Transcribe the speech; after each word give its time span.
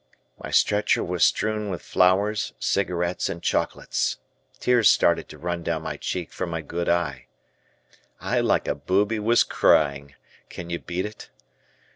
My 0.43 0.49
stretcher 0.49 1.03
was 1.03 1.23
strewn 1.23 1.69
with 1.69 1.83
flowers, 1.83 2.53
cigarettes, 2.57 3.29
and 3.29 3.39
chocolates. 3.43 4.17
Tears 4.59 4.89
started 4.89 5.29
to 5.29 5.37
run 5.37 5.61
down 5.61 5.83
my 5.83 5.95
cheek 5.95 6.31
from 6.31 6.49
my 6.49 6.61
good 6.61 6.89
eye. 6.89 7.27
I 8.19 8.39
like 8.39 8.67
a 8.67 8.73
booby 8.73 9.19
was 9.19 9.43
crying, 9.43 10.15
can 10.49 10.71
you 10.71 10.79
beat 10.79 11.05
it? 11.05 11.29